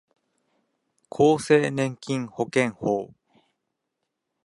[1.11, 3.11] 厚生年金保険法